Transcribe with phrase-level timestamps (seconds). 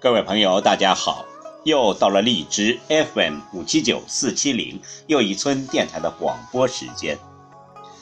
[0.00, 1.24] 各位朋友，大家好！
[1.64, 7.18] 又到了荔枝 FM 五七九四七零又一村电台的广播时间。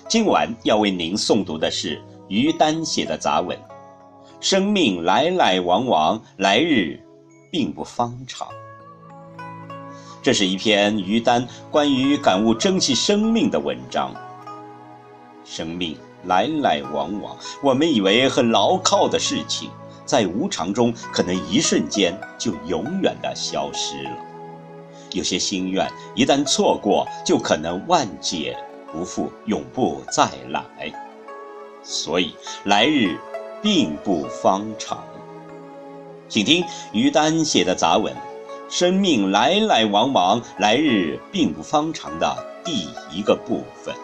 [0.07, 3.57] 今晚要为您诵读的是于丹写的杂文
[4.41, 7.01] 《生命来来往往，来日
[7.51, 8.47] 并不方长》。
[10.21, 14.15] 这是一篇于丹关于感悟珍惜生命的文章。
[15.47, 19.71] 生命来来往往，我们以为很牢靠的事情。
[20.07, 24.17] 在无常中，可能一瞬间就永远的消失了。
[25.13, 28.57] 有些心愿一旦错过，就可能万劫
[28.93, 30.65] 不复，永不再来。
[31.83, 33.19] 所以来日
[33.63, 35.05] 并不方长。
[36.29, 38.13] 请听于丹写的杂文
[38.69, 43.95] 《生命来来往往，来日并不方长》的第一个部分。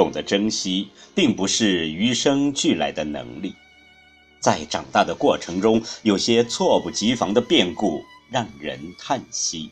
[0.00, 3.54] 懂得珍惜，并不是与生俱来的能力，
[4.40, 9.68] 在长大的过程中，有些猝不及防的变故让人叹息。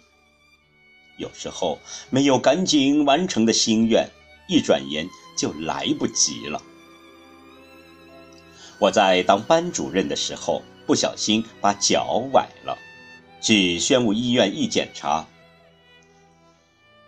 [1.16, 1.78] 有时候，
[2.10, 4.06] 没有赶紧完成的心愿，
[4.50, 6.60] 一转眼就来不及了。
[8.78, 12.76] 我在当班主任的时候，不小心把脚崴了，
[13.40, 15.26] 去宣武医院一检查，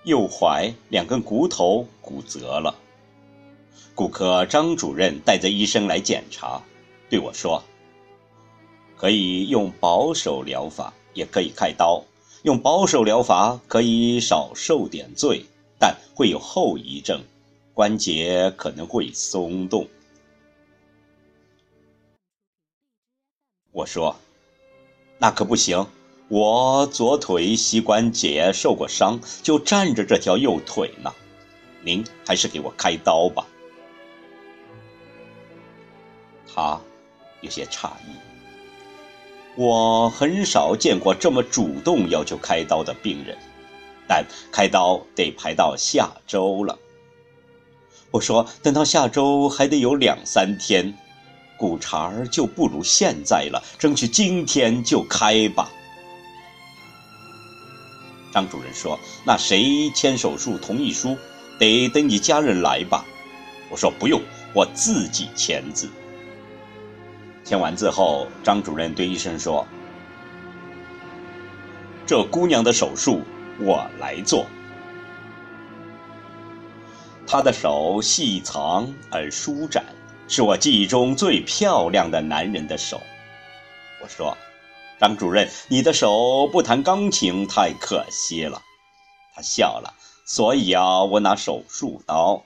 [0.05, 2.75] 右踝两根骨头骨折了。
[4.00, 6.62] 骨科张主任带着医生来检查，
[7.11, 7.62] 对我说
[8.97, 12.03] ：“可以用保守疗法，也可以开刀。
[12.44, 15.44] 用保守疗法可以少受点罪，
[15.78, 17.21] 但会有后遗症，
[17.75, 19.87] 关节可能会松动。”
[23.71, 24.16] 我说
[25.21, 25.87] ：“那可不行，
[26.28, 31.12] 我左腿膝关节受过伤，就站着这条右腿呢。
[31.84, 33.47] 您还是给我开刀吧。”
[36.55, 36.81] 他
[37.41, 38.15] 有些诧异，
[39.56, 43.38] 我很少见过这么主动要求开刀的病人，
[44.09, 46.78] 但开刀得排到下周了。
[48.10, 50.93] 我说：“等到下周还得有两三天，
[51.56, 55.71] 骨茬儿就不如现在了，争取今天就开吧。”
[58.34, 61.16] 张主任说：“那谁签手术同意书？
[61.59, 63.05] 得等你家人来吧。”
[63.71, 64.21] 我说：“不用，
[64.53, 65.89] 我自己签字。”
[67.50, 69.66] 签完字后，张主任对医生说
[72.06, 73.22] ：“这姑娘的手术
[73.59, 74.47] 我来做。
[77.27, 79.84] 她的手细长而舒展，
[80.28, 83.00] 是我记忆中最漂亮的男人的手。”
[84.00, 84.39] 我说
[85.00, 88.63] ：“张主任，你的手不弹钢琴太可惜了。”
[89.34, 89.92] 他笑了。
[90.25, 92.45] 所以啊，我拿手术刀。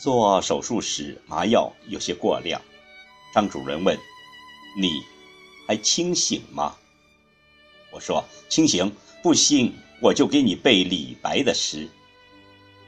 [0.00, 2.60] 做手术时，麻药有些过量。
[3.34, 3.98] 张主任问
[4.76, 5.02] ：“你
[5.66, 6.74] 还清醒吗？”
[7.92, 8.92] 我说：“清醒，
[9.22, 11.88] 不信我就给你背李白的诗。”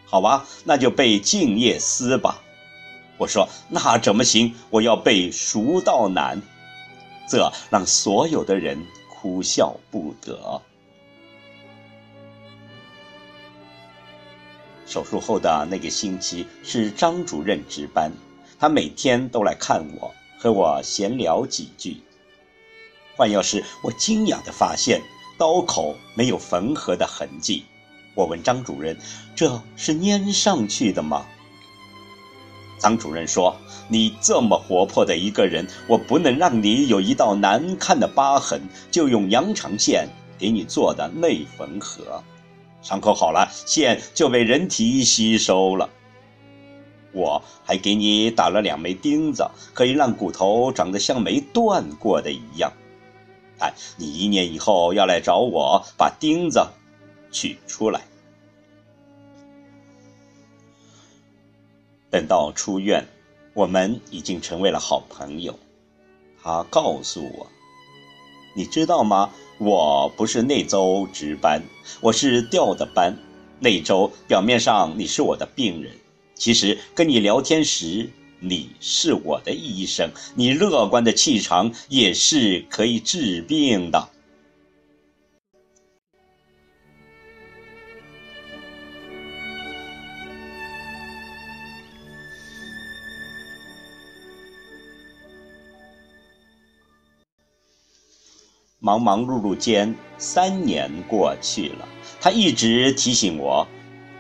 [0.05, 2.43] 好吧，那就背《静夜思》吧。
[3.19, 4.55] 我说：“那怎么行？
[4.69, 6.41] 我要背《蜀道难》。”
[7.29, 10.61] 这让所有的人哭笑不得。
[14.87, 18.13] 手术后的那个星期是张主任值班，
[18.59, 20.15] 他每天都来看我。
[20.43, 21.99] 和我闲聊几句。
[23.15, 25.01] 换药时，我惊讶地发现
[25.39, 27.65] 刀口没有缝合的痕迹。
[28.17, 28.99] 我问张主任
[29.37, 31.25] ：“这是粘上去的吗？”
[32.77, 33.57] 张主任说
[33.87, 38.61] ：“你这么活泼的一个人，我不能让你有一道难看的疤痕，
[38.91, 42.21] 就用羊肠线给你做的内缝合。
[42.83, 45.89] 伤口好了，线就被人体吸收了。”
[47.13, 52.73] 我还给你打了两枚钉子，可以让骨头长得像没断过的一样。
[53.59, 56.67] 哎，你一年以后要来找我，把钉子
[57.31, 58.03] 取出来。
[62.11, 63.07] 等到出院，
[63.55, 65.59] 我们已经成为了好朋友。
[66.43, 67.47] 他告诉我
[68.57, 69.31] ：“你知道吗？
[69.59, 71.63] 我不是那周值班，
[72.01, 73.17] 我是调的班。
[73.61, 75.95] 那周表面上你是我的病人，
[76.43, 78.11] 其实跟你聊天时，
[78.41, 80.11] 你是我的医生。
[80.35, 84.09] 你乐观的气场也是可以治病的。”
[98.81, 101.89] 忙忙碌碌间，三年过去了，
[102.21, 103.69] 他一直提醒我，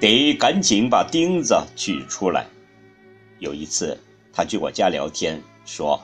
[0.02, 2.48] 得赶紧把钉子取出来。
[3.38, 4.00] 有一次，
[4.32, 6.02] 他去我家聊天，说：“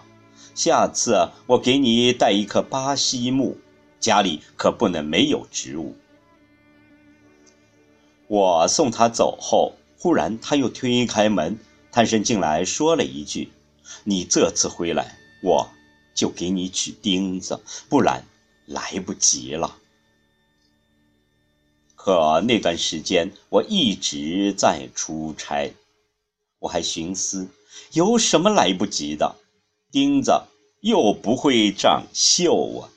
[0.55, 3.59] 下次我给你带一棵巴西木，
[3.99, 5.97] 家里可不能没有植物。”
[8.29, 11.59] 我送他走后，忽然他又推开门，
[11.91, 13.51] 探身进来，说了一句
[14.05, 15.69] ：“你这次回来，我
[16.15, 18.25] 就给你取钉子，不然。”
[18.65, 19.77] 来不及了。
[22.09, 25.75] 可那段时间我一直在出差，
[26.59, 27.51] 我还寻思，
[27.93, 29.37] 有什么来不及的？
[29.91, 30.45] 钉子
[30.81, 32.89] 又不会长锈啊！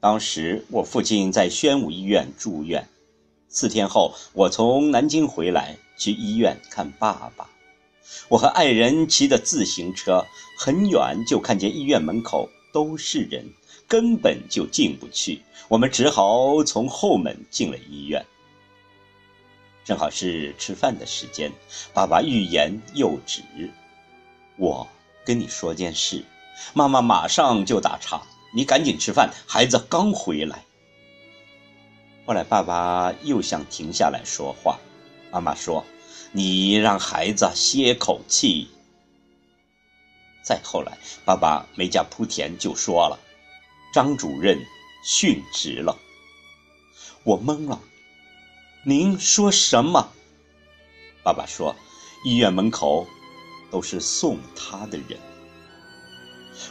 [0.00, 2.88] 当时我父亲在宣武医院住院，
[3.48, 7.48] 四天后我从南京回来，去医院看爸爸。
[8.28, 10.26] 我和爱人骑的自行车，
[10.58, 13.52] 很远就看见医院门口都是人，
[13.88, 15.42] 根本就进不去。
[15.68, 18.24] 我们只好从后门进了医院。
[19.84, 21.50] 正好是吃饭的时间，
[21.92, 23.42] 爸爸欲言又止。
[24.56, 24.86] 我
[25.24, 26.24] 跟你说件事，
[26.74, 28.22] 妈妈马上就打岔，
[28.54, 30.64] 你赶紧吃饭，孩子刚回来。
[32.26, 34.78] 后来爸爸又想停下来说话，
[35.30, 35.84] 妈妈说。
[36.32, 38.68] 你让孩子歇口气。
[40.42, 43.18] 再后来，爸爸没加莆田就说了
[43.94, 44.58] ：“张主任
[45.04, 45.96] 殉职了。”
[47.24, 47.80] 我懵了。
[48.84, 50.12] 您说什么？
[51.22, 51.76] 爸爸说
[52.24, 53.06] ：“医院门口
[53.70, 55.18] 都是送他的人。”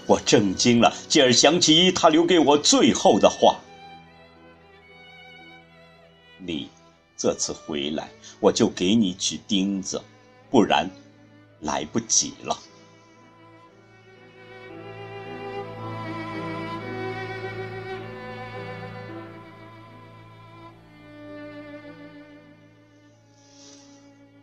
[0.06, 3.60] 我震惊了，继而想起他留给我最后的话
[6.38, 6.70] ：“你。”
[7.22, 10.02] 这次回来，我就给你取钉子，
[10.50, 10.90] 不然
[11.60, 12.58] 来不及了。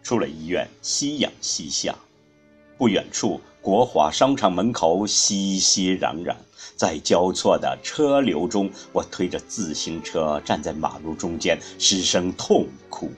[0.07, 1.93] 出了医院，夕阳西下，
[2.79, 3.41] 不远处。
[3.61, 6.33] 国华商场门口熙熙攘攘，
[6.77, 13.11] 在交错的车流中，我推着自行车站在马路中间，失声痛哭。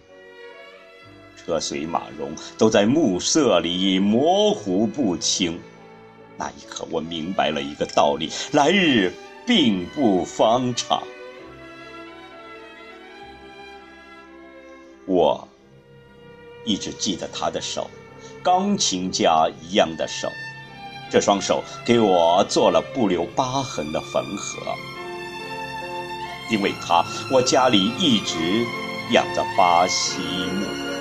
[1.37, 5.61] 车水马龙都在暮色里模糊不清。
[6.39, 9.13] 那一刻，我明白了一个道理：来日
[9.47, 11.03] 并不方长。
[16.69, 17.91] 一直记得他的手。
[18.43, 20.29] 钢琴家一样的手，
[21.11, 24.61] 这双手给我做了不留疤痕的缝合。
[26.51, 28.65] 因为他，我家里一直
[29.13, 30.98] 养着巴西木。